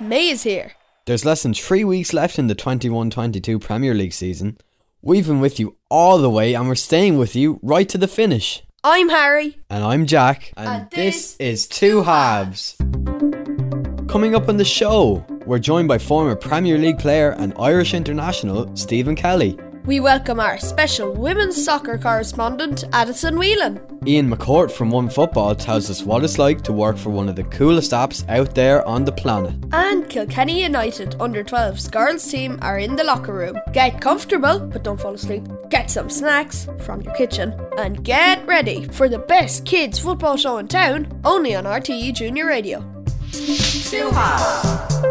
[0.00, 0.72] May is here.
[1.04, 4.56] There's less than three weeks left in the 21 22 Premier League season.
[5.02, 8.08] We've been with you all the way and we're staying with you right to the
[8.08, 8.62] finish.
[8.82, 9.58] I'm Harry.
[9.68, 10.52] And I'm Jack.
[10.56, 12.76] And, And this, this is Two Halves.
[14.08, 18.74] Coming up on the show, we're joined by former Premier League player and Irish international
[18.74, 19.58] Stephen Kelly.
[19.84, 23.78] We welcome our special women's soccer correspondent, Addison Whelan.
[24.06, 27.36] Ian McCourt from One Football tells us what it's like to work for one of
[27.36, 29.54] the coolest apps out there on the planet.
[29.72, 33.58] And Kilkenny United under 12s girls team are in the locker room.
[33.74, 35.44] Get comfortable, but don't fall asleep.
[35.68, 37.54] Get some snacks from your kitchen.
[37.76, 42.46] And get ready for the best kids football show in town, only on RTE Junior
[42.46, 42.97] Radio.
[43.32, 45.04] Two halves.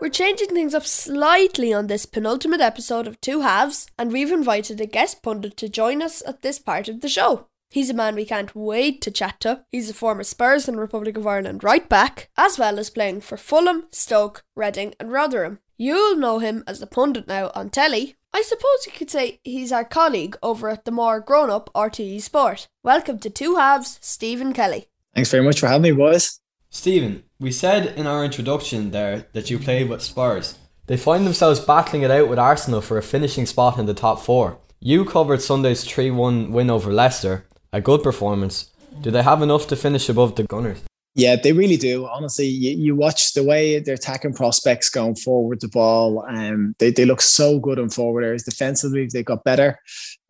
[0.00, 4.80] We're changing things up slightly on this penultimate episode of Two Halves, and we've invited
[4.80, 7.46] a guest pundit to join us at this part of the show.
[7.70, 9.64] He's a man we can't wait to chat to.
[9.72, 13.36] He's a former Spurs and Republic of Ireland right back, as well as playing for
[13.36, 15.60] Fulham, Stoke, Reading, and Rotherham.
[15.76, 18.16] You'll know him as the pundit now on telly.
[18.32, 22.20] I suppose you could say he's our colleague over at the more grown up RTE
[22.20, 22.68] Sport.
[22.82, 24.88] Welcome to Two Halves, Stephen Kelly.
[25.14, 26.40] Thanks very much for having me, boys.
[26.74, 30.58] Stephen, we said in our introduction there that you played with Spurs.
[30.86, 34.20] They find themselves battling it out with Arsenal for a finishing spot in the top
[34.20, 34.58] four.
[34.80, 38.72] You covered Sunday's 3 1 win over Leicester, a good performance.
[39.00, 40.82] Do they have enough to finish above the Gunners?
[41.16, 42.08] Yeah, they really do.
[42.08, 46.24] Honestly, you, you watch the way they're attacking prospects going forward the ball.
[46.28, 48.42] Um, they, they look so good on forward areas.
[48.42, 49.78] Defensively, they got better.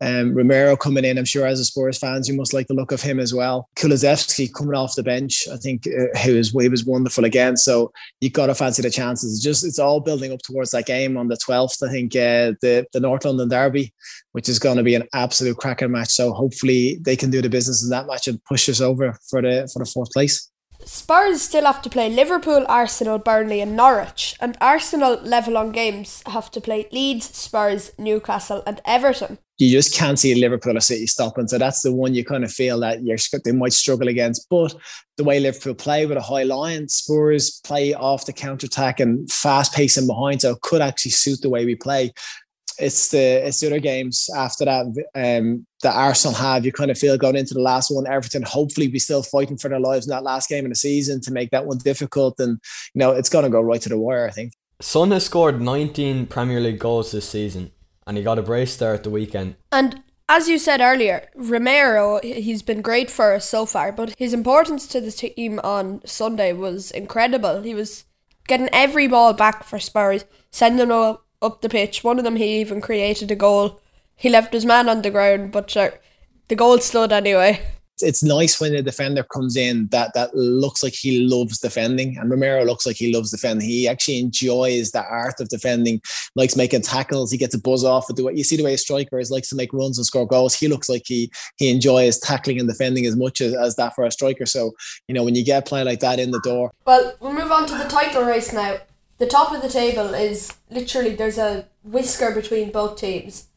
[0.02, 2.92] Um, Romero coming in, I'm sure as a Spurs fans, you must like the look
[2.92, 3.70] of him as well.
[3.77, 7.56] Kulusevski coming off the bench, I think uh, he was he was wonderful again.
[7.56, 7.90] So
[8.20, 9.32] you got to fancy the chances.
[9.32, 11.82] It's just it's all building up towards that game on the 12th.
[11.82, 13.94] I think uh, the the North London Derby,
[14.32, 16.11] which is going to be an absolute cracking match.
[16.11, 19.40] So hopefully they can do the business in that match and push us over for
[19.40, 20.50] the for the fourth place.
[20.86, 26.22] Spurs still have to play Liverpool, Arsenal, Burnley, and Norwich, and Arsenal level on games
[26.27, 29.39] have to play Leeds, Spurs, Newcastle, and Everton.
[29.58, 31.46] You just can't see Liverpool or City stopping.
[31.46, 34.48] So that's the one you kind of feel that you're they might struggle against.
[34.50, 34.74] But
[35.17, 39.30] the way Liverpool play with a high line, Spurs play off the counter attack and
[39.30, 42.12] fast pacing behind, so it could actually suit the way we play
[42.79, 46.64] it's the it's the other games after that um, that Arsenal have.
[46.64, 49.69] You kind of feel going into the last one, Everton hopefully be still fighting for
[49.69, 52.39] their lives in that last game of the season to make that one difficult.
[52.41, 52.58] And
[52.95, 54.27] you know it's going to go right to the wire.
[54.27, 54.53] I think.
[54.80, 57.70] Son has scored 19 Premier League goals this season,
[58.07, 59.55] and he got a brace there at the weekend.
[59.70, 64.33] And as you said earlier, Romero, he's been great for us so far, but his
[64.33, 67.63] importance to the team on Sunday was incredible.
[67.63, 68.05] He was
[68.48, 72.02] getting every ball back for Spurs, sending them up the pitch.
[72.02, 73.80] One of them, he even created a goal.
[74.16, 75.94] He left his man on the ground, but sure,
[76.48, 77.60] the goal stood anyway.
[78.00, 82.28] It's nice when the defender comes in that that looks like he loves defending, and
[82.28, 83.68] Romero looks like he loves defending.
[83.68, 86.00] He actually enjoys the art of defending,
[86.34, 87.30] likes making tackles.
[87.30, 88.18] He gets a buzz off it.
[88.18, 90.56] You see the way a striker is likes to make runs and score goals.
[90.56, 94.05] He looks like he he enjoys tackling and defending as much as, as that for
[94.05, 94.46] a striker.
[94.46, 94.72] So
[95.06, 96.72] you know when you get a play like that in the door.
[96.86, 98.78] Well, we'll move on to the title race now
[99.19, 103.48] the top of the table is literally there's a whisker between both teams.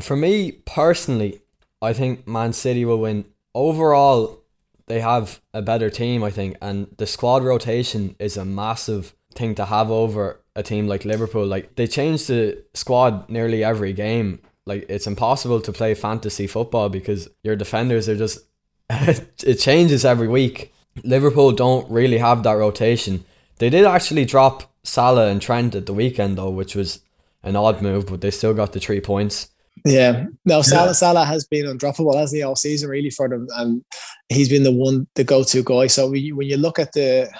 [0.00, 1.42] For me personally,
[1.82, 3.24] I think Man City will win.
[3.54, 4.40] Overall,
[4.86, 9.54] they have a better team, I think, and the squad rotation is a massive thing
[9.56, 11.46] to have over a team like Liverpool.
[11.46, 14.40] Like they change the squad nearly every game.
[14.66, 18.40] Like it's impossible to play fantasy football because your defenders are just
[18.90, 20.72] it changes every week.
[21.04, 23.24] Liverpool don't really have that rotation.
[23.60, 27.00] They did actually drop Salah and Trent at the weekend though, which was
[27.42, 29.48] an odd move, but they still got the three points.
[29.84, 30.92] Yeah, no, Salah yeah.
[30.92, 33.84] Salah has been undroppable, hasn't he, all season really for them, and
[34.28, 35.86] he's been the one, the go-to guy.
[35.86, 37.30] So when you look at the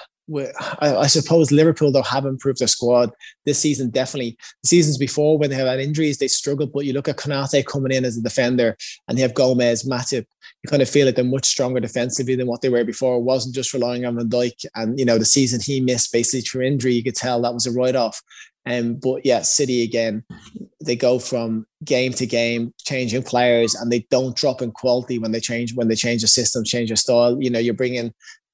[0.79, 3.11] I, suppose Liverpool though have improved their squad
[3.45, 3.89] this season.
[3.89, 6.71] Definitely, the seasons before when they have had injuries, they struggled.
[6.71, 10.25] But you look at Konate coming in as a defender, and they have Gomez, Matip.
[10.63, 13.17] You kind of feel like they're much stronger defensively than what they were before.
[13.17, 16.41] It wasn't just relying on Van Dijk, and you know the season he missed basically
[16.41, 16.93] through injury.
[16.93, 18.21] You could tell that was a write off.
[18.65, 20.23] Um, but yeah, City again,
[20.85, 25.31] they go from game to game, changing players, and they don't drop in quality when
[25.31, 27.41] they change when they change the system, change their style.
[27.41, 28.13] You know, you're bringing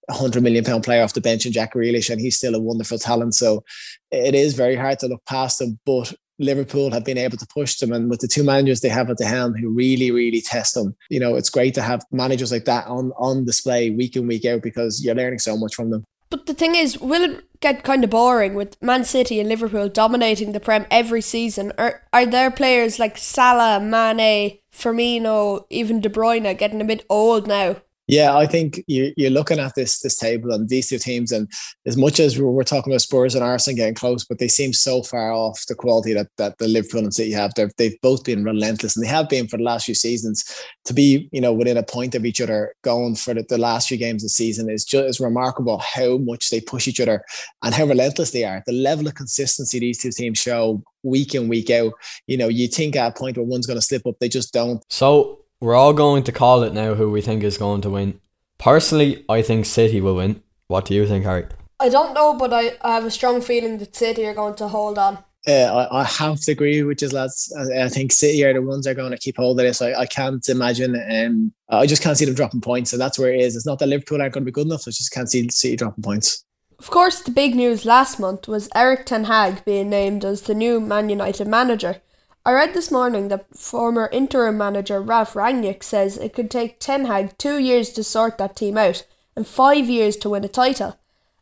[0.10, 2.60] a hundred million pound player off the bench in Jack Grealish, and he's still a
[2.60, 3.36] wonderful talent.
[3.36, 3.64] So
[4.12, 7.78] it is very hard to look past them, but Liverpool have been able to push
[7.78, 10.76] them, and with the two managers they have at the helm who really, really test
[10.76, 14.28] them, you know, it's great to have managers like that on on display week in
[14.28, 16.04] week out because you're learning so much from them.
[16.30, 19.88] But the thing is, will it get kind of boring with Man City and Liverpool
[19.88, 21.72] dominating the Prem every season?
[21.78, 27.48] Or are there players like Salah, Mane, Firmino, even De Bruyne getting a bit old
[27.48, 27.78] now?
[28.08, 31.52] Yeah, I think you, you're looking at this this table and these two teams, and
[31.86, 34.72] as much as we're, we're talking about Spurs and Arsenal getting close, but they seem
[34.72, 37.54] so far off the quality that that the Liverpool and City have.
[37.56, 40.46] They've they've both been relentless, and they have been for the last few seasons.
[40.86, 43.90] To be you know within a point of each other going for the, the last
[43.90, 47.22] few games of the season is just is remarkable how much they push each other
[47.62, 48.64] and how relentless they are.
[48.66, 51.92] The level of consistency these two teams show week in week out.
[52.26, 54.54] You know, you think at a point where one's going to slip up, they just
[54.54, 54.82] don't.
[54.90, 58.20] So we're all going to call it now who we think is going to win.
[58.58, 60.42] Personally, I think City will win.
[60.68, 61.46] What do you think, Harry?
[61.80, 64.68] I don't know, but I, I have a strong feeling that City are going to
[64.68, 65.20] hold on.
[65.48, 67.54] Uh, I, I have to agree with you, lads.
[67.58, 69.82] I, I, think City are the ones that are going to keep hold of this.
[69.82, 73.34] I, I can't imagine, um, I just can't see them dropping points, and that's where
[73.34, 73.56] it is.
[73.56, 74.84] It's not that Liverpool aren't going to be good enough.
[74.88, 76.44] I just can't see City dropping points.
[76.80, 80.54] Of course, the big news last month was Erik Ten Hag being named as the
[80.54, 82.02] new Man United manager.
[82.48, 87.04] I read this morning that former interim manager Ralf Rangnick says it could take Ten
[87.04, 89.06] Hag two years to sort that team out
[89.36, 90.98] and five years to win a title.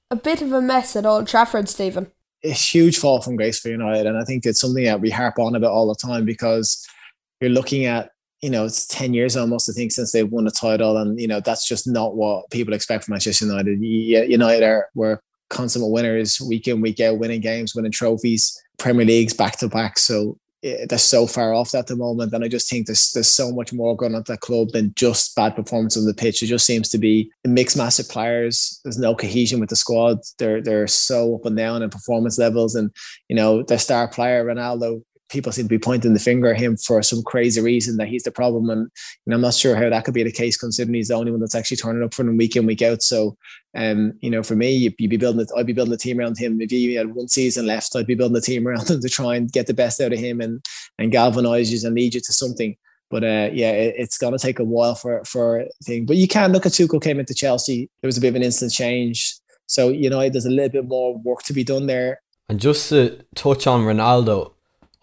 [0.09, 2.11] A bit of a mess at Old Trafford, Stephen.
[2.43, 5.37] A huge fall from grace for United, and I think it's something that we harp
[5.37, 6.83] on about all the time because
[7.39, 8.09] you're looking at
[8.41, 10.97] you know, it's 10 years almost, I think, since they've won a title.
[10.97, 13.79] And, you know, that's just not what people expect from Manchester United.
[13.79, 19.33] United are, were consummate winners week in, week out, winning games, winning trophies, Premier Leagues
[19.33, 19.97] back to back.
[19.97, 23.51] So they're so far off at the moment, and I just think there's there's so
[23.51, 26.41] much more going on at that club than just bad performance on the pitch.
[26.41, 28.79] It just seems to be a mixed mass of players.
[28.83, 30.19] There's no cohesion with the squad.
[30.39, 32.89] They're they're so up and down in performance levels, and
[33.29, 36.77] you know their star player Ronaldo people seem to be pointing the finger at him
[36.77, 38.69] for some crazy reason that he's the problem.
[38.69, 41.15] And you know, I'm not sure how that could be the case considering he's the
[41.15, 43.01] only one that's actually turning up for them week in, week out.
[43.01, 43.37] So,
[43.75, 46.37] um, you know, for me, you'd, you'd be building, I'd be building a team around
[46.37, 46.61] him.
[46.61, 49.35] If he had one season left, I'd be building a team around him to try
[49.35, 50.63] and get the best out of him and,
[50.99, 52.75] and galvanize you and lead you to something.
[53.09, 56.05] But uh, yeah, it, it's going to take a while for for a thing.
[56.05, 57.89] But you can look at Tuchel came into Chelsea.
[58.01, 59.35] There was a bit of an instant change.
[59.67, 62.21] So you know, there's a little bit more work to be done there.
[62.49, 64.54] And just to touch on Ronaldo,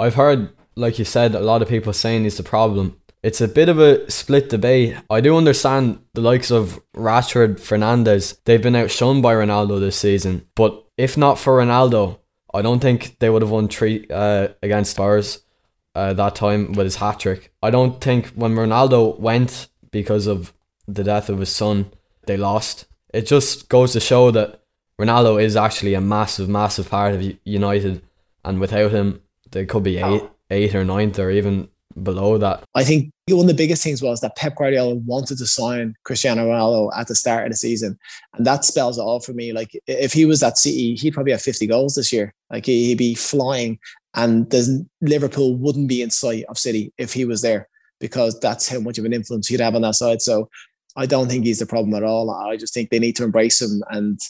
[0.02, 2.96] I've heard like you said, a lot of people saying he's the problem.
[3.22, 4.96] It's a bit of a split debate.
[5.08, 10.46] I do understand the likes of Rashford, Fernandes, they've been outshone by Ronaldo this season.
[10.56, 12.18] But if not for Ronaldo,
[12.52, 15.42] I don't think they would have won three uh, against Spurs
[15.94, 17.52] uh, that time with his hat trick.
[17.62, 20.52] I don't think when Ronaldo went because of
[20.88, 21.92] the death of his son,
[22.26, 22.86] they lost.
[23.14, 24.62] It just goes to show that
[24.98, 28.02] Ronaldo is actually a massive, massive part of United,
[28.44, 29.22] and without him,
[29.52, 30.30] they could be oh.
[30.50, 31.68] eight or ninth or even
[32.02, 32.64] below that.
[32.74, 36.46] I think one of the biggest things was that Pep Guardiola wanted to sign Cristiano
[36.46, 37.98] Ronaldo at the start of the season.
[38.34, 39.52] And that spells it all for me.
[39.52, 42.34] Like if he was at City, he'd probably have 50 goals this year.
[42.50, 43.78] Like he'd be flying
[44.14, 44.52] and
[45.00, 47.68] Liverpool wouldn't be in sight of City if he was there
[48.00, 50.20] because that's how much of an influence he'd have on that side.
[50.20, 50.48] So
[50.96, 52.30] I don't think he's the problem at all.
[52.30, 54.20] I just think they need to embrace him and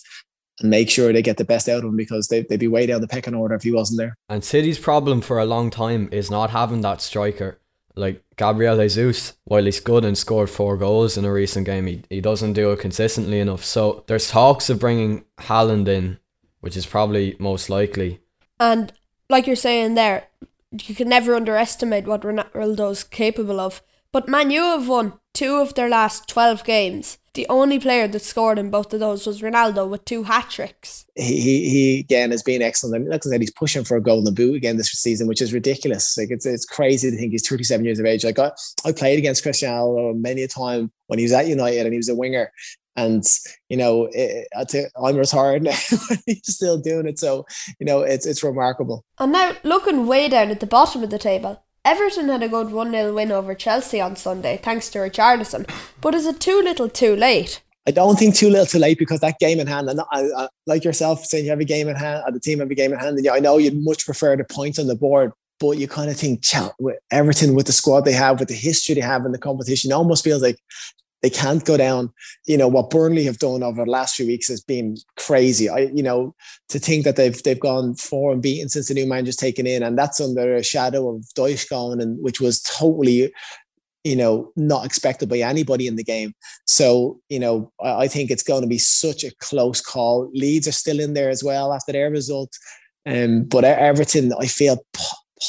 [0.60, 2.86] and make sure they get the best out of him because they, they'd be way
[2.86, 4.16] down the pecking order if he wasn't there.
[4.28, 7.58] And City's problem for a long time is not having that striker.
[7.94, 12.02] Like Gabriel Jesus, while he's good and scored four goals in a recent game, he,
[12.08, 13.64] he doesn't do it consistently enough.
[13.64, 16.18] So there's talks of bringing Haaland in,
[16.60, 18.20] which is probably most likely.
[18.58, 18.92] And
[19.28, 20.28] like you're saying there,
[20.70, 23.82] you can never underestimate what Ronaldo's capable of.
[24.10, 28.20] But Man U have won two of their last 12 games the only player that
[28.20, 31.06] scored in both of those was Ronaldo with two hat tricks.
[31.16, 32.96] He, he, he again has been excellent.
[32.96, 35.40] I mean, like I said, he's pushing for a golden boot again this season, which
[35.40, 36.16] is ridiculous.
[36.18, 38.24] Like it's it's crazy to think he's 37 years of age.
[38.24, 38.52] Like I,
[38.84, 42.08] I played against Cristiano many a time when he was at United and he was
[42.08, 42.52] a winger.
[42.96, 43.24] And
[43.70, 44.46] you know, it,
[45.02, 45.76] I'm retired now.
[46.26, 47.18] he's still doing it.
[47.18, 47.46] So
[47.80, 49.04] you know, it's it's remarkable.
[49.18, 52.70] And now looking way down at the bottom of the table, Everton had a good
[52.70, 55.68] 1 0 win over Chelsea on Sunday, thanks to Richarlison.
[56.00, 57.60] But is it too little too late?
[57.88, 60.48] I don't think too little too late because that game in hand, and I, I,
[60.66, 63.00] like yourself saying you have a game in hand, the team have a game in
[63.00, 66.08] hand, and I know you'd much prefer the points on the board, but you kind
[66.08, 66.44] of think,
[67.10, 69.94] Everton, with the squad they have, with the history they have in the competition, it
[69.94, 70.58] almost feels like
[71.22, 72.12] they can't go down.
[72.46, 75.68] You know what Burnley have done over the last few weeks has been crazy.
[75.68, 76.34] I, you know,
[76.68, 79.82] to think that they've they've gone four and beaten since the new manager's taken in,
[79.82, 83.32] and that's under a shadow of Dyche gone, and which was totally,
[84.04, 86.34] you know, not expected by anybody in the game.
[86.66, 90.30] So you know, I, I think it's going to be such a close call.
[90.34, 92.50] Leeds are still in there as well after their result,
[93.06, 94.84] um, but Everton, I feel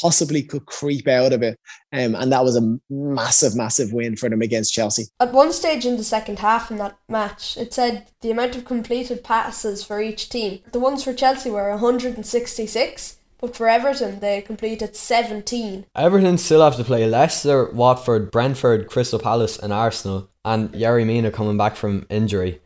[0.00, 1.58] possibly could creep out of it.
[1.92, 5.04] Um, and that was a massive, massive win for them against Chelsea.
[5.20, 8.64] At one stage in the second half in that match, it said the amount of
[8.64, 10.60] completed passes for each team.
[10.72, 15.84] The ones for Chelsea were 166 but for Everton, they completed 17.
[15.94, 21.30] Everton still have to play Leicester, Watford, Brentford, Crystal Palace, and Arsenal, and Yerry Mina
[21.30, 22.62] coming back from injury.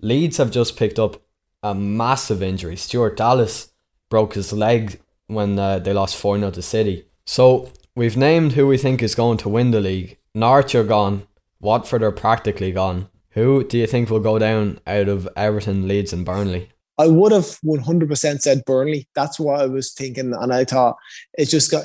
[0.00, 1.20] Leeds have just picked up
[1.64, 2.76] a massive injury.
[2.76, 3.72] Stuart Dallas
[4.08, 7.06] broke his leg when uh, they lost 4 0 to City.
[7.24, 10.18] So we've named who we think is going to win the league.
[10.34, 11.26] Norwich are gone,
[11.60, 13.08] Watford are practically gone.
[13.30, 16.70] Who do you think will go down out of Everton, Leeds, and Burnley?
[16.98, 19.08] I would have 100% said Burnley.
[19.14, 20.34] That's what I was thinking.
[20.34, 20.96] And I thought
[21.34, 21.84] it's just got,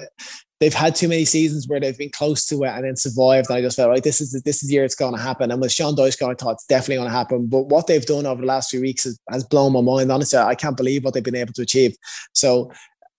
[0.60, 3.50] they've had too many seasons where they've been close to it and then survived.
[3.50, 5.22] And I just felt like this is the, this is the year it's going to
[5.22, 5.52] happen.
[5.52, 7.48] And with Sean Dyche I thought it's definitely going to happen.
[7.48, 10.12] But what they've done over the last few weeks has, has blown my mind.
[10.12, 11.96] Honestly, I can't believe what they've been able to achieve.
[12.34, 12.72] So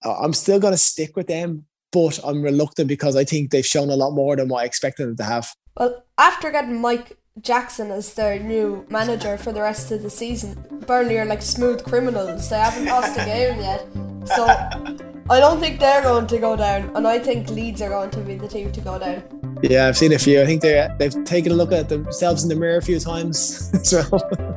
[0.06, 3.66] Uh, I'm still going to stick with them, but I'm reluctant because I think they've
[3.66, 5.52] shown a lot more than what I expected them to have.
[5.76, 10.56] Well, after getting Mike Jackson as their new manager for the rest of the season.
[10.86, 12.48] Burnley are like smooth criminals.
[12.48, 13.86] They haven't lost a game yet.
[14.24, 14.46] So
[15.30, 18.20] I don't think they're going to go down, and I think Leeds are going to
[18.20, 19.22] be the team to go down.
[19.62, 20.40] Yeah, I've seen a few.
[20.40, 23.70] I think they they've taken a look at themselves in the mirror a few times
[23.88, 24.02] So,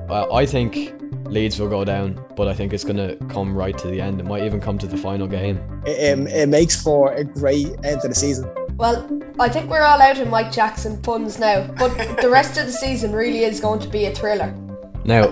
[0.08, 0.94] Well, I think
[1.30, 4.20] Leeds will go down, but I think it's going to come right to the end.
[4.20, 5.58] It might even come to the final game.
[5.86, 8.50] It, it, it makes for a great end to the season.
[8.78, 9.08] Well,
[9.40, 12.72] I think we're all out in Mike Jackson puns now, but the rest of the
[12.72, 14.54] season really is going to be a thriller.
[15.06, 15.28] Now,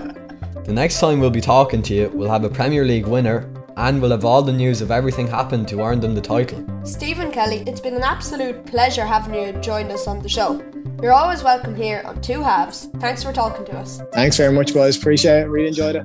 [0.64, 4.02] the next time we'll be talking to you, we'll have a Premier League winner and
[4.02, 6.64] we'll have all the news of everything happened to earn them the title.
[6.84, 10.60] Stephen Kelly, it's been an absolute pleasure having you join us on the show.
[11.00, 12.86] You're always welcome here on Two Halves.
[12.96, 14.02] Thanks for talking to us.
[14.12, 14.96] Thanks very much, boys.
[14.96, 15.48] Appreciate it.
[15.48, 16.04] Really enjoyed it.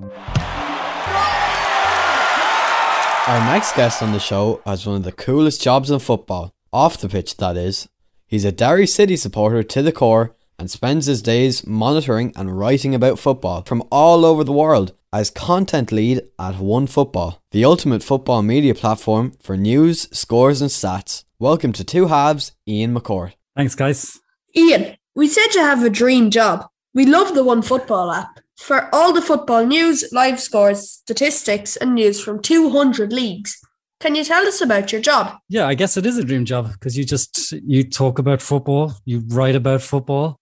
[3.25, 6.99] Our next guest on the show has one of the coolest jobs in football off
[6.99, 7.89] the pitch, that is.
[8.27, 12.93] He's a Derry City supporter to the core and spends his days monitoring and writing
[12.93, 18.43] about football from all over the world as content lead at OneFootball, the ultimate football
[18.43, 21.23] media platform for news, scores, and stats.
[21.39, 23.33] Welcome to Two Halves, Ian McCourt.
[23.55, 24.19] Thanks, guys.
[24.55, 26.67] Ian, we said you have a dream job.
[26.93, 28.39] We love the One Football app.
[28.55, 33.59] For all the football news, live scores, statistics, and news from 200 leagues,
[33.99, 35.37] can you tell us about your job?
[35.49, 38.93] Yeah, I guess it is a dream job because you just you talk about football,
[39.05, 40.39] you write about football.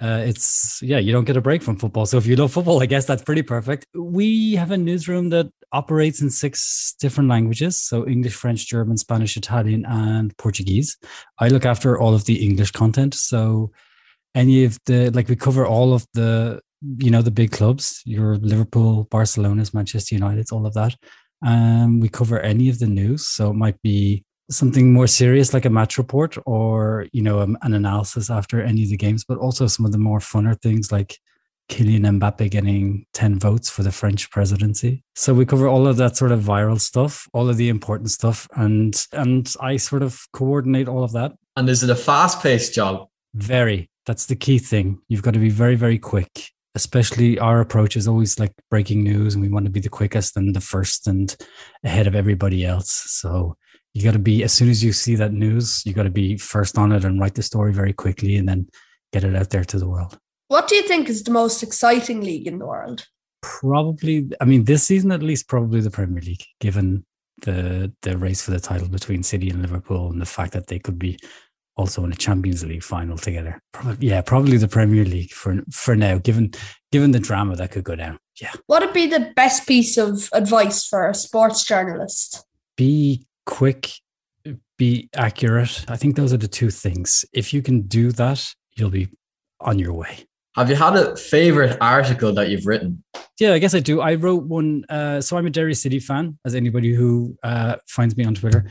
[0.00, 2.06] Uh, it's yeah, you don't get a break from football.
[2.06, 3.86] So if you love football, I guess that's pretty perfect.
[3.94, 9.36] We have a newsroom that operates in six different languages, so English, French, German, Spanish,
[9.36, 10.96] Italian, and Portuguese.
[11.38, 13.72] I look after all of the English content, so
[14.34, 16.60] any of the like we cover all of the
[16.98, 20.96] you know the big clubs, your Liverpool, Barcelona's, Manchester United's, all of that.
[21.44, 25.64] Um, we cover any of the news, so it might be something more serious like
[25.64, 29.38] a match report or you know um, an analysis after any of the games, but
[29.38, 31.18] also some of the more funner things like
[31.68, 35.02] Kylian Mbappe getting 10 votes for the French presidency.
[35.14, 38.48] So we cover all of that sort of viral stuff, all of the important stuff
[38.56, 41.32] and and I sort of coordinate all of that.
[41.56, 43.08] And is it a fast-paced job?
[43.34, 43.90] Very.
[44.06, 44.98] That's the key thing.
[45.08, 49.34] You've got to be very very quick especially our approach is always like breaking news
[49.34, 51.36] and we want to be the quickest and the first and
[51.84, 53.56] ahead of everybody else so
[53.94, 56.36] you got to be as soon as you see that news you got to be
[56.38, 58.66] first on it and write the story very quickly and then
[59.12, 60.18] get it out there to the world
[60.52, 63.06] what do you think is the most exciting league in the world
[63.40, 67.04] probably i mean this season at least probably the premier league given
[67.42, 70.78] the the race for the title between city and liverpool and the fact that they
[70.78, 71.18] could be
[71.76, 73.60] also in a Champions League final together.
[73.72, 76.18] Probably, yeah, probably the Premier League for for now.
[76.18, 76.52] Given
[76.90, 78.52] given the drama that could go down, yeah.
[78.66, 82.44] What would be the best piece of advice for a sports journalist?
[82.76, 83.92] Be quick,
[84.78, 85.84] be accurate.
[85.88, 87.24] I think those are the two things.
[87.32, 89.08] If you can do that, you'll be
[89.60, 90.26] on your way.
[90.56, 93.02] Have you had a favorite article that you've written?
[93.40, 94.02] Yeah, I guess I do.
[94.02, 94.84] I wrote one.
[94.88, 98.66] Uh, so I'm a Derry City fan, as anybody who uh, finds me on Twitter.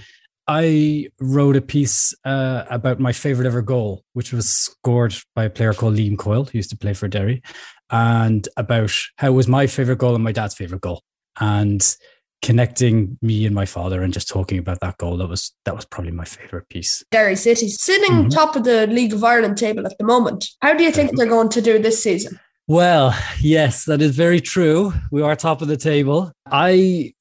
[0.47, 5.49] I wrote a piece uh, about my favorite ever goal, which was scored by a
[5.49, 7.41] player called Liam Coyle, who used to play for Derry,
[7.89, 11.01] and about how it was my favorite goal and my dad's favorite goal,
[11.39, 11.95] and
[12.41, 15.17] connecting me and my father and just talking about that goal.
[15.17, 17.03] That was that was probably my favorite piece.
[17.11, 18.29] Derry City sitting mm-hmm.
[18.29, 20.47] top of the League of Ireland table at the moment.
[20.61, 22.39] How do you think they're going to do this season?
[22.67, 24.93] Well, yes, that is very true.
[25.11, 26.31] We are top of the table.
[26.49, 27.13] I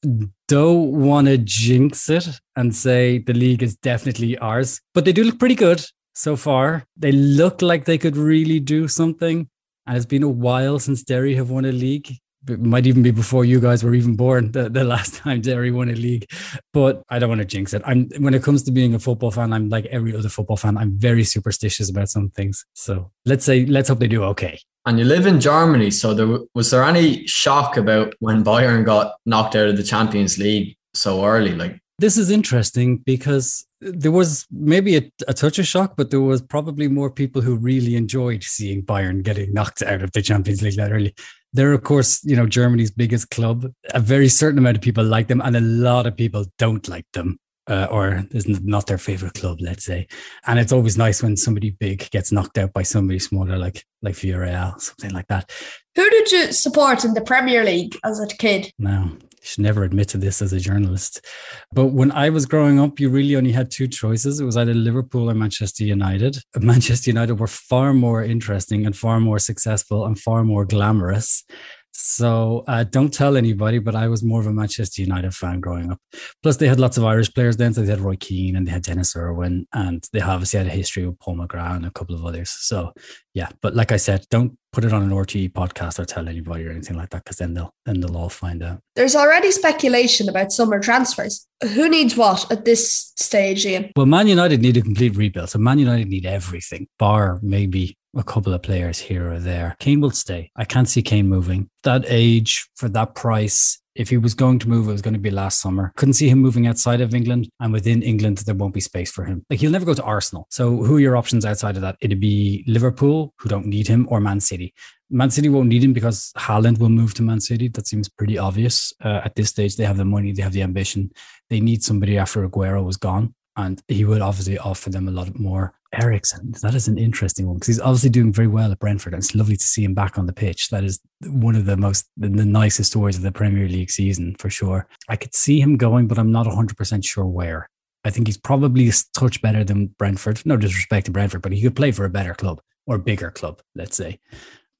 [0.47, 5.25] don't want to jinx it and say the league is definitely ours, but they do
[5.25, 5.85] look pretty good
[6.15, 6.85] so far.
[6.97, 9.49] They look like they could really do something.
[9.87, 12.13] And it's been a while since Derry have won a league.
[12.49, 15.71] It might even be before you guys were even born the, the last time Derry
[15.71, 16.27] won a league.
[16.73, 17.83] But I don't want to jinx it.
[17.85, 20.77] I'm when it comes to being a football fan, I'm like every other football fan.
[20.77, 22.65] I'm very superstitious about some things.
[22.75, 24.59] So let's say let's hope they do okay.
[24.87, 29.17] And you live in Germany, so there was there any shock about when Bayern got
[29.27, 31.55] knocked out of the Champions League so early?
[31.55, 36.21] Like this is interesting because there was maybe a, a, touch of shock, but there
[36.21, 40.63] was probably more people who really enjoyed seeing Bayern getting knocked out of the Champions
[40.63, 41.15] League that early.
[41.53, 43.73] They're, of course, you know, Germany's biggest club.
[43.93, 47.07] A very certain amount of people like them, and a lot of people don't like
[47.13, 47.39] them.
[47.67, 50.09] Uh, or is not their favorite club, let's say.
[50.47, 54.17] And it's always nice when somebody big gets knocked out by somebody smaller, like like
[54.17, 55.53] Villarreal, something like that.
[55.95, 58.73] Who did you support in the Premier League as a kid?
[58.79, 61.25] No, should never admit to this as a journalist.
[61.73, 64.41] But when I was growing up, you really only had two choices.
[64.41, 66.39] It was either Liverpool or Manchester United.
[66.61, 71.45] Manchester United were far more interesting and far more successful and far more glamorous
[71.93, 75.91] so uh, don't tell anybody, but I was more of a Manchester United fan growing
[75.91, 75.99] up.
[76.43, 77.75] Plus, they had lots of Irish players then.
[77.75, 80.71] So they had Roy Keane and they had Denis Irwin, and they obviously had a
[80.71, 82.51] history with Paul McGrath and a couple of others.
[82.51, 82.93] So
[83.35, 86.67] yeah, but like I said, don't put it on an RTE podcast or tell anybody
[86.67, 88.81] or anything like that, because then they'll then they'll all find out.
[88.97, 91.47] There's already speculation about summer transfers.
[91.75, 93.93] Who needs what at this stage, Ian?
[93.95, 95.51] Well, Man United need a complete rebuild.
[95.51, 99.77] So Man United need everything, bar maybe a couple of players here or there.
[99.79, 100.51] Kane will stay.
[100.57, 101.69] I can't see Kane moving.
[101.85, 105.21] That age for that price, if he was going to move, it was going to
[105.21, 105.93] be last summer.
[105.97, 107.49] Couldn't see him moving outside of England.
[107.61, 109.45] And within England, there won't be space for him.
[109.51, 110.47] Like he'll never go to Arsenal.
[110.51, 111.97] So who are your options outside of that?
[112.01, 114.75] It'd be Liverpool, who don't need him, or Man City.
[115.11, 117.69] Man City won't need him because Haaland will move to Man City.
[117.69, 118.93] That seems pretty obvious.
[119.05, 121.11] Uh, at this stage, they have the money, they have the ambition.
[121.49, 125.39] They need somebody after Aguero was gone and he would obviously offer them a lot
[125.39, 125.75] more.
[125.93, 129.23] Eriksen, that is an interesting one because he's obviously doing very well at Brentford, and
[129.23, 130.69] it's lovely to see him back on the pitch.
[130.69, 134.51] That is one of the most, the nicest stories of the Premier League season for
[134.51, 134.87] sure.
[135.09, 137.69] I could see him going, but I'm not 100% sure where.
[138.05, 140.41] I think he's probably a touch better than Brentford.
[140.47, 143.61] No disrespect to Brentford, but he could play for a better club or bigger club,
[143.75, 144.21] let's say.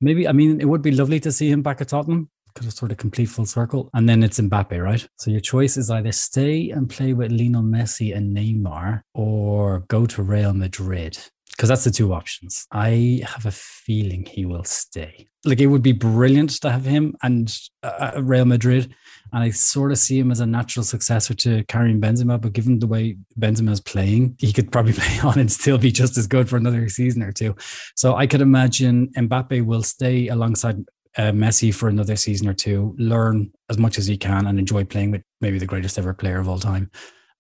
[0.01, 2.79] Maybe, I mean, it would be lovely to see him back at Tottenham because it's
[2.79, 3.91] sort of complete full circle.
[3.95, 5.07] And then it's Mbappe, right?
[5.19, 10.07] So your choice is either stay and play with Lionel Messi and Neymar or go
[10.07, 11.19] to Real Madrid.
[11.51, 12.67] Because that's the two options.
[12.73, 15.29] I have a feeling he will stay.
[15.45, 18.95] Like it would be brilliant to have him and uh, uh Real Madrid.
[19.33, 22.41] And I sort of see him as a natural successor to Karim Benzema.
[22.41, 25.93] But given the way Benzema is playing, he could probably play on and still be
[25.93, 27.55] just as good for another season or two.
[27.95, 30.83] So I could imagine Mbappe will stay alongside
[31.17, 34.85] uh, Messi for another season or two, learn as much as he can, and enjoy
[34.85, 36.91] playing with maybe the greatest ever player of all time,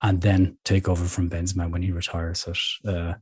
[0.02, 3.14] and then take over from Benzema when he retires at, uh,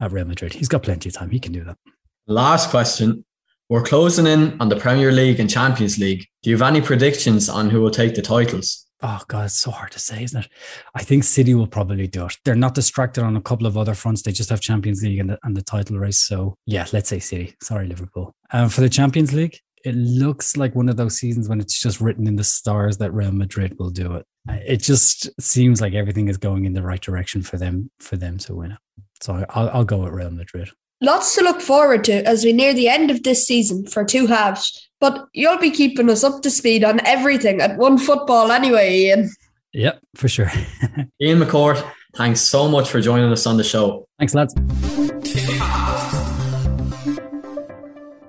[0.00, 0.52] at Real Madrid.
[0.52, 1.78] He's got plenty of time; he can do that.
[2.26, 3.24] Last question:
[3.68, 6.26] We're closing in on the Premier League and Champions League.
[6.42, 8.86] Do you have any predictions on who will take the titles?
[9.02, 10.50] Oh god, it's so hard to say, isn't it?
[10.94, 12.36] I think City will probably do it.
[12.44, 14.22] They're not distracted on a couple of other fronts.
[14.22, 16.18] They just have Champions League and the, and the title race.
[16.18, 17.54] So yeah, let's say City.
[17.62, 18.34] Sorry, Liverpool.
[18.52, 22.00] Um, for the Champions League, it looks like one of those seasons when it's just
[22.00, 24.26] written in the stars that Real Madrid will do it.
[24.48, 28.36] It just seems like everything is going in the right direction for them for them
[28.38, 28.78] to win it.
[29.22, 30.70] So I'll, I'll go with Real Madrid.
[31.00, 34.26] Lots to look forward to as we near the end of this season for two
[34.26, 34.88] halves.
[35.00, 39.30] But you'll be keeping us up to speed on everything at one football anyway, Ian.
[39.72, 40.50] Yep, for sure.
[41.22, 44.08] Ian McCourt, thanks so much for joining us on the show.
[44.18, 44.54] Thanks, lads.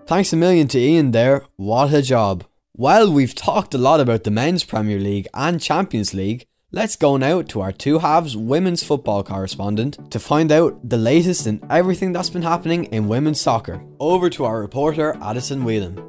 [0.08, 1.44] Thanks a million to Ian there.
[1.58, 2.46] What a job.
[2.72, 7.18] While we've talked a lot about the Men's Premier League and Champions League, let's go
[7.18, 12.14] now to our two halves women's football correspondent to find out the latest in everything
[12.14, 13.84] that's been happening in women's soccer.
[14.00, 16.02] Over to our reporter, Addison Whelan.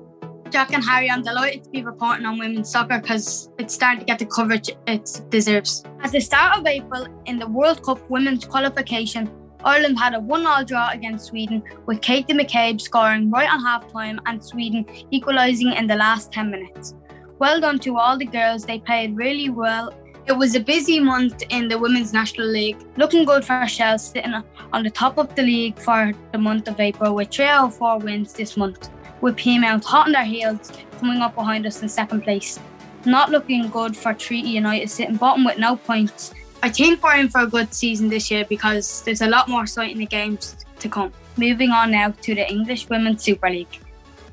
[0.48, 4.06] Jack and Harry, I'm delighted to be reporting on women's soccer because it's starting to
[4.06, 5.82] get the coverage it deserves.
[6.04, 9.28] At the start of April, in the World Cup women's qualification,
[9.64, 13.90] Ireland had a 1 0 draw against Sweden, with Katie McCabe scoring right on half
[13.92, 16.94] time and Sweden equalising in the last 10 minutes.
[17.38, 19.92] Well done to all the girls, they played really well.
[20.26, 24.34] It was a busy month in the Women's National League, looking good for Shell sitting
[24.72, 27.76] on the top of the league for the month of April with 3 out of
[27.76, 28.90] 4 wins this month,
[29.20, 32.60] with Peamount hot on their heels coming up behind us in second place.
[33.04, 37.28] Not looking good for Treaty United sitting bottom with no points I think we're in
[37.28, 41.12] for a good season this year because there's a lot more exciting games to come.
[41.36, 43.80] Moving on now to the English Women's Super League.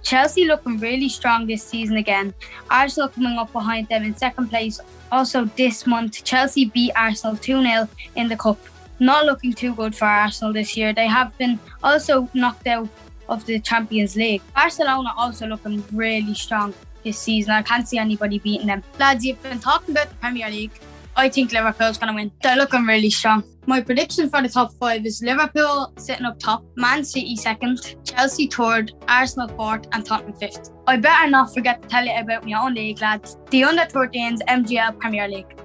[0.02, 2.34] Chelsea looking really strong this season again.
[2.70, 4.80] Arsenal coming up behind them in second place.
[5.12, 8.60] Also, this month, Chelsea beat Arsenal 2 0 in the Cup.
[9.00, 10.94] Not looking too good for Arsenal this year.
[10.94, 12.90] They have been also knocked out
[13.30, 14.42] of the Champions League.
[14.56, 16.74] Barcelona also looking really strong.
[17.04, 17.52] this season.
[17.52, 18.84] I can't see anybody beating them.
[19.00, 20.72] Lads, you've been talking about the Premier League.
[21.18, 22.32] I think Liverpool's going to win.
[22.44, 23.44] They're looking really strong.
[23.68, 28.48] My prediction for the top five is Liverpool sitting up top, Man City second, Chelsea
[28.48, 30.72] third, Arsenal fourth, and Tottenham fifth.
[30.88, 33.38] I better not forget to tell you about my own league, lads.
[33.50, 35.58] The under 13s MGL Premier League.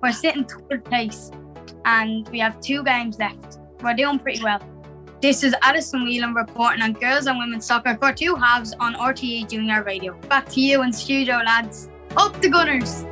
[0.00, 1.32] We're sitting third place,
[1.84, 3.58] and we have two games left.
[3.82, 4.62] We're doing pretty well.
[5.20, 9.50] This is Addison Whelan reporting on girls and women's soccer for two halves on RTE
[9.50, 10.14] Junior Radio.
[10.28, 11.90] Back to you in studio, lads.
[12.16, 13.04] Up the Gunners!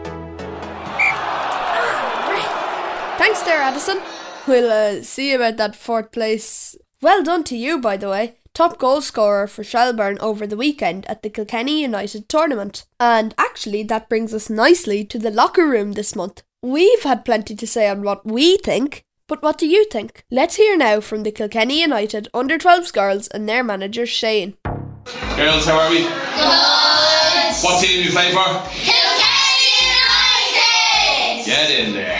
[3.21, 4.01] Thanks there, Addison.
[4.49, 6.75] We'll uh, see about that fourth place.
[7.03, 8.37] Well done to you, by the way.
[8.55, 12.87] Top goal scorer for Shelbourne over the weekend at the Kilkenny United tournament.
[12.99, 16.43] And actually, that brings us nicely to the locker room this month.
[16.63, 20.25] We've had plenty to say on what we think, but what do you think?
[20.31, 24.57] Let's hear now from the Kilkenny United under 12s girls and their manager Shane.
[25.37, 26.05] Girls, how are we?
[26.05, 27.65] Good.
[27.65, 28.45] What team do you play for?
[28.71, 29.77] Kilkenny
[30.57, 31.45] United!
[31.45, 32.20] Get in there.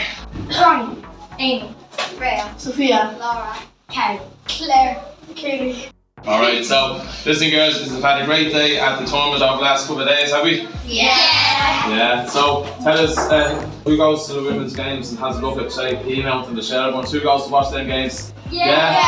[0.51, 1.01] Connie,
[1.39, 1.73] Amy,
[2.17, 3.55] Freya, Sophia, Laura,
[3.89, 5.03] Karen, Claire,
[5.35, 5.89] Katie.
[6.25, 9.63] All right, so listen, girls, we've had a great day at the tournament over the
[9.63, 10.67] last couple of days, have we?
[10.85, 11.07] Yeah.
[11.89, 12.25] Yeah.
[12.27, 15.71] So tell us uh, who goes to the women's games and has a look at
[15.71, 17.05] say email to the Shelbourne.
[17.09, 18.33] Who goes to watch them games?
[18.51, 19.01] Yeah.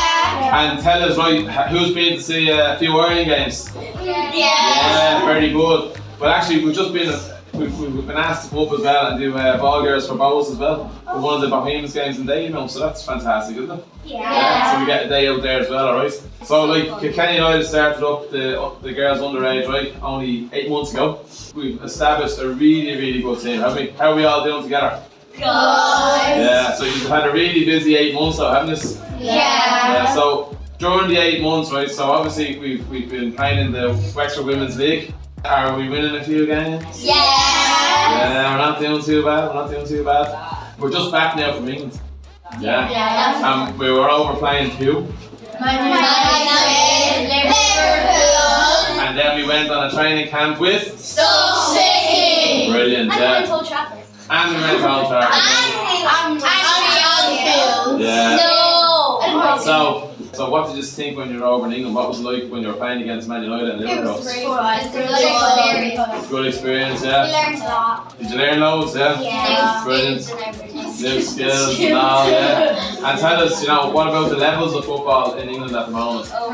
[0.56, 3.70] And tell us right, who's been to see uh, a few Ireland games?
[3.76, 4.34] Yeah.
[4.34, 6.00] Yeah, very good.
[6.20, 7.10] Well, actually, we've just been
[7.54, 10.52] we've, we've been asked to up as well and do uh, ball girls for Bohs
[10.52, 12.68] as well for one of the Bohemians games in day, you know.
[12.68, 13.86] So that's fantastic, isn't it?
[14.06, 16.12] Yeah, so we get a day out there as well, alright?
[16.44, 19.96] So like Kenny Kilkenny United started up the up the girls underage, right?
[20.02, 21.26] Only eight months ago.
[21.56, 23.90] We've established a really, really good team, haven't we?
[23.92, 25.02] How are we all doing together?
[25.34, 25.42] Good.
[25.42, 29.00] Yeah, so you've had a really busy eight months though, haven't you?
[29.20, 29.94] Yeah.
[29.94, 33.94] Yeah, so during the eight months, right, so obviously we've, we've been playing in the
[34.16, 35.14] Wexford Women's League.
[35.46, 37.04] Are we winning a few games?
[37.04, 37.14] Yeah.
[37.14, 40.80] Yeah, we're not doing too bad, we're not doing too bad.
[40.80, 42.00] We're just back now from England.
[42.62, 42.90] Yeah.
[42.90, 43.42] Yeah.
[43.46, 45.06] Um, we were over playing who?
[47.28, 52.72] Liverpool, And then we went on a training camp with Stoke City.
[52.72, 53.54] Brilliant, and yeah.
[53.54, 54.00] Old Trafford.
[54.30, 55.34] And we went to Old Trafford.
[55.34, 56.42] And
[57.24, 58.00] Anfield.
[58.00, 58.38] Yeah.
[58.38, 58.63] No.
[59.64, 61.96] So, so what did you think when you were over in England?
[61.96, 64.28] What was it like when you were playing against Man United and Liverpool?
[64.28, 67.24] It was Good experience, yeah.
[67.26, 68.18] learned a lot.
[68.18, 69.22] Did you learn loads, yeah?
[69.22, 69.84] Yeah.
[69.84, 70.28] Brilliant.
[70.28, 71.00] Brilliant.
[71.02, 73.08] New skills and all, yeah.
[73.10, 75.92] And tell us, you know, what about the levels of football in England at the
[75.92, 76.32] moment?
[76.34, 76.52] Oh,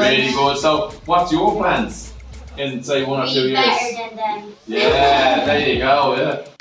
[0.00, 0.56] really good.
[0.58, 2.12] So, what's your plans
[2.58, 3.64] in say one or two Be years?
[3.66, 4.54] better than them.
[4.66, 6.16] Yeah, there you go.
[6.16, 6.51] Yeah.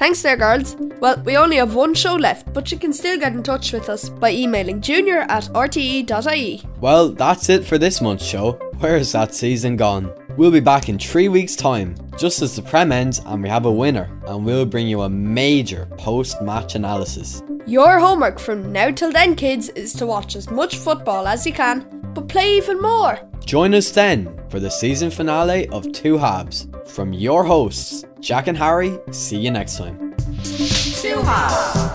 [0.00, 0.76] Thanks there, girls.
[0.98, 3.90] Well, we only have one show left, but you can still get in touch with
[3.90, 6.62] us by emailing junior at rte.ie.
[6.80, 8.52] Well, that's it for this month's show.
[8.78, 10.10] Where is that season gone?
[10.36, 13.66] We'll be back in three weeks' time, just as the Prem ends and we have
[13.66, 17.42] a winner, and we'll bring you a major post match analysis.
[17.66, 21.52] Your homework from now till then, kids, is to watch as much football as you
[21.52, 23.18] can, but play even more.
[23.44, 26.68] Join us then for the season finale of Two Halves.
[26.86, 30.14] From your hosts, Jack and Harry, see you next time.
[30.42, 31.89] Two halves.